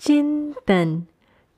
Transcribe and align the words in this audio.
चिंतन। 0.00 1.02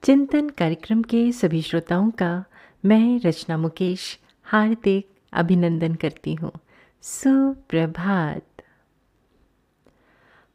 चिंतन 0.03 0.49
कार्यक्रम 0.49 1.03
के 1.03 1.21
सभी 1.33 1.61
श्रोताओं 1.63 2.11
का 2.11 2.45
मैं 2.85 3.21
रचना 3.21 3.57
मुकेश 3.57 4.19
हार्दिक 4.47 5.07
अभिनंदन 5.33 5.95
करती 5.95 6.35
हूँ। 6.35 6.51
सुप्रभात। 7.05 8.63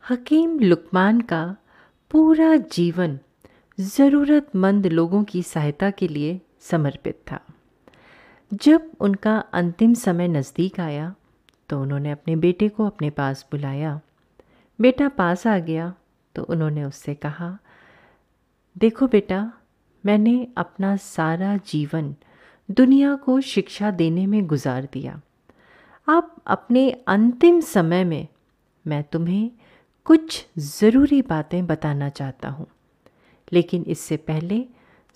हकीम 0.09 0.59
लुकमान 0.59 1.21
का 1.21 1.55
पूरा 2.11 2.55
जीवन 2.55 3.17
ज़रूरतमंद 3.77 4.87
लोगों 4.87 5.23
की 5.23 5.43
सहायता 5.43 5.89
के 5.91 6.07
लिए 6.07 6.39
समर्पित 6.61 7.21
था। 7.31 7.39
जब 8.51 8.91
उनका 8.99 9.37
अंतिम 9.53 9.93
समय 9.93 10.27
नज़दीक 10.27 10.79
आया 10.79 11.13
तो 11.69 11.81
उन्होंने 11.81 12.11
अपने 12.11 12.35
बेटे 12.35 12.69
को 12.69 12.85
अपने 12.85 13.09
पास 13.09 13.45
बुलाया। 13.51 13.99
बेटा 14.79 15.07
पास 15.09 15.47
आ 15.47 15.57
गया 15.59 15.93
तो 16.35 16.43
उन्होंने 16.43 16.83
उससे 16.83 17.15
कहा 17.15 17.57
देखो 18.77 19.07
बेटा, 19.07 19.53
मैंने 20.05 20.47
अपना 20.57 20.95
सारा 20.95 21.57
जीवन 21.57 22.15
दुनिया 22.71 23.15
को 23.15 23.41
शिक्षा 23.41 23.91
देने 23.91 24.25
में 24.27 24.47
गुजार 24.47 24.87
दिया। 24.93 25.21
अब 26.07 26.35
अपने 26.47 26.91
अंतिम 26.91 27.59
समय 27.59 28.03
में 28.03 28.27
मैं 28.87 29.03
तुम्हें 29.03 29.51
कुछ 30.05 30.45
ज़रूरी 30.57 31.21
बातें 31.21 31.67
बताना 31.67 32.09
चाहता 32.09 32.49
हूँ। 32.49 32.67
लेकिन 33.53 33.83
इससे 33.87 34.17
पहले 34.17 34.65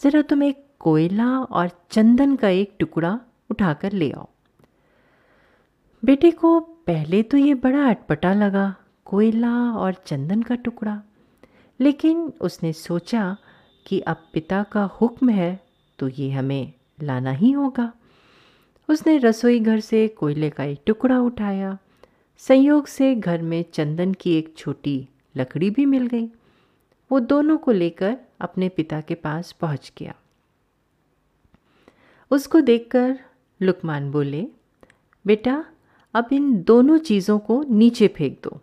ज़रा 0.03 0.21
तुम 0.21 0.43
एक 0.43 0.65
कोयला 0.79 1.39
और 1.39 1.71
चंदन 1.91 2.35
का 2.35 2.49
एक 2.49 2.75
टुकड़ा 2.79 3.19
उठाकर 3.51 3.91
ले 3.91 4.11
आओ। 4.11 4.27
बेटे 6.05 6.31
को 6.31 6.59
पहले 6.59 7.23
तो 7.23 7.37
ये 7.37 7.53
बड़ा 7.53 7.89
अटपटा 7.89 8.33
लगा, 8.33 8.75
कोयला 9.05 9.71
और 9.71 9.93
चंदन 9.93 10.41
का 10.41 10.55
टुकड़ा। 10.55 11.01
लेकिन 11.79 12.33
उसने 12.41 12.73
सोचा 12.73 13.37
कि 13.85 13.99
अब 13.99 14.23
पिता 14.33 14.61
का 14.63 14.83
हुक्म 15.01 15.29
है 15.29 15.59
तो 15.99 16.07
ये 16.07 16.29
हमें 16.31 16.73
लाना 17.03 17.31
ही 17.31 17.51
होगा। 17.51 17.91
उसने 18.89 19.17
रसोई 19.17 19.59
घर 19.59 19.79
से 19.79 20.07
कोयले 20.07 20.49
का 20.49 20.63
एक 20.63 20.81
टुकड़ा 20.85 21.19
उठाया। 21.19 21.77
संयोग 22.37 22.87
से 22.87 23.13
घर 23.15 23.41
में 23.41 23.63
चंदन 23.73 24.13
की 24.13 24.37
एक 24.37 24.53
छोटी 24.57 25.07
लकड़ी 25.37 25.69
भी 25.69 25.85
मिल 25.85 26.07
गई। 26.07 26.25
वो 27.11 27.19
दोनों 27.19 27.57
को 27.57 27.71
लेकर 27.71 28.17
अपने 28.41 28.69
पिता 28.69 29.01
के 29.01 29.15
पास 29.15 29.51
पहुँच 29.51 29.91
गया। 29.97 30.15
उसको 32.31 32.61
देखकर 32.61 33.19
लुकमान 33.61 34.11
बोले, 34.11 34.47
बेटा, 35.25 35.63
अब 36.13 36.29
इन 36.31 36.53
दोनों 36.63 36.97
चीज़ों 36.97 37.39
को 37.39 37.63
नीचे 37.69 38.07
फेंक 38.07 38.39
दो। 38.43 38.59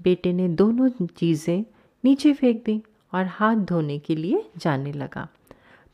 बेटे 0.00 0.32
ने 0.32 0.48
दोनों 0.48 0.88
चीज़ें 1.06 1.64
नीचे 2.04 2.32
फेंक 2.32 2.62
दी। 2.64 2.82
और 3.12 3.26
हाथ 3.28 3.56
धोने 3.66 3.98
के 3.98 4.14
लिए 4.16 4.44
जाने 4.56 4.92
लगा। 4.92 5.26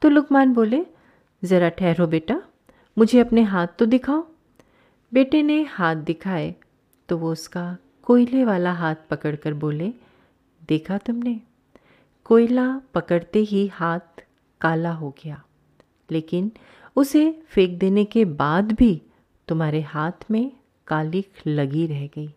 तो 0.02 0.08
लुकमान 0.08 0.52
बोले, 0.54 0.84
ज़रा 1.42 1.68
ठहरो 1.70 2.06
बेटा, 2.06 2.40
मुझे 2.96 3.18
अपने 3.20 3.42
हाथ 3.44 3.66
तो 3.78 3.86
दिखाओ। 3.86 4.24
बेटे 5.12 5.42
ने 5.42 5.62
हाथ 5.64 5.96
दिखाए 5.96 6.54
तो 7.08 7.16
वो 7.18 7.32
उसका 7.32 7.76
कोयले 8.06 8.44
वाला 8.44 8.72
हाथ 8.72 8.94
पकड़कर 9.10 9.54
बोले, 9.54 9.92
देखा 10.68 10.98
तुमने, 10.98 11.40
कोयला 12.26 12.66
पकड़ते 12.94 13.38
ही 13.40 13.66
हाथ 13.66 14.22
काला 14.60 14.92
हो 14.92 15.14
गया, 15.18 15.42
लेकिन 16.10 16.50
उसे 16.96 17.30
फेंक 17.48 17.78
देने 17.78 18.04
के 18.04 18.24
बाद 18.24 18.72
भी 18.72 19.00
तुम्हारे 19.48 19.80
हाथ 19.84 20.30
में 20.30 20.52
कालिख 20.88 21.46
लगी 21.46 21.86
रह 21.86 22.06
गई। 22.06 22.28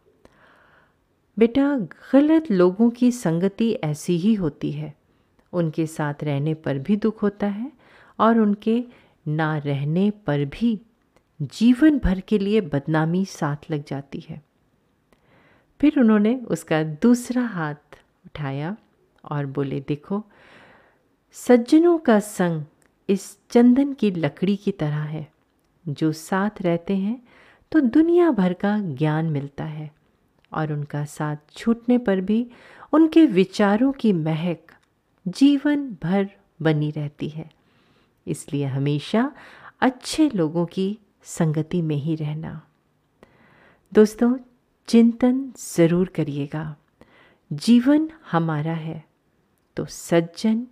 बेटा, 1.39 1.77
गलत 2.13 2.51
लोगों 2.51 2.89
की 2.89 3.11
संगति 3.11 3.71
ऐसी 3.71 4.17
ही 4.17 4.33
होती 4.33 4.71
है। 4.71 4.93
उनके 5.53 5.87
साथ 5.87 6.13
रहने 6.23 6.53
पर 6.53 6.77
भी 6.77 6.95
दुख 6.95 7.23
होता 7.23 7.47
है 7.47 7.71
और 8.19 8.39
उनके 8.39 8.83
ना 9.27 9.57
रहने 9.57 10.11
पर 10.11 10.45
भी 10.45 10.81
जीवन 11.41 11.99
भर 11.99 12.19
के 12.19 12.39
लिए 12.39 12.61
बदनामी 12.61 13.25
साथ 13.25 13.71
लग 13.71 13.86
जाती 13.86 14.19
है। 14.30 14.41
फिर 15.81 15.99
उन्होंने 15.99 16.36
उसका 16.36 16.83
दूसरा 16.83 17.41
हाथ 17.41 17.99
उठाया 18.25 18.77
और 19.31 19.45
बोले, 19.45 19.80
देखो, 19.80 20.23
सज्जनों 21.31 21.97
का 21.97 22.19
संग 22.19 22.64
इस 23.09 23.37
चंदन 23.49 23.93
की 23.93 24.11
लकड़ी 24.11 24.55
की 24.55 24.71
तरह 24.71 25.03
है। 25.03 25.31
जो 25.89 26.11
साथ 26.11 26.61
रहते 26.61 26.95
हैं 26.97 27.23
तो 27.71 27.80
दुनिया 27.80 28.31
भर 28.31 28.53
का 28.53 28.80
ज्ञान 28.80 29.25
मिलता 29.25 29.64
है। 29.64 29.98
और 30.52 30.73
उनका 30.73 31.04
साथ 31.05 31.55
छूटने 31.55 31.98
पर 31.98 32.21
भी 32.21 32.45
उनके 32.93 33.26
विचारों 33.26 33.92
की 33.92 34.14
महक 34.14 34.71
जीवन 35.26 35.89
भर 36.04 36.30
बनी 36.61 36.89
रहती 36.92 37.30
है। 37.30 37.49
इसलिए 38.27 38.65
हमेशा 38.65 39.32
अच्छे 39.82 40.30
लोगों 40.30 40.65
की 40.65 40.98
संगति 41.23 41.82
में 41.82 41.95
ही 41.95 42.15
रहना। 42.15 42.61
दोस्तों, 43.93 44.33
चिंतन 44.88 45.52
ज़रूर 45.76 46.08
करिएगा। 46.08 46.76
जीवन 47.52 48.09
हमारा 48.32 48.73
है 48.73 49.04
तो 49.77 49.86
सज्जन 49.86 50.65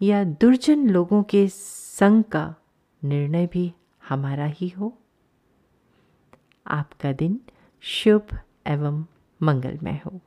या 0.00 0.22
दुर्जन 0.24 0.88
लोगों 0.90 1.22
के 1.22 1.46
संग 1.48 2.24
का 2.24 2.54
निर्णय 3.02 3.46
भी 3.46 3.72
हमारा 4.08 4.46
ही 4.46 4.68
हो। 4.68 4.92
आपका 6.66 7.12
दिन 7.12 7.40
शुभ 7.84 8.38
एवं 8.66 9.04
मंगलमय 9.42 10.00
हो। 10.06 10.20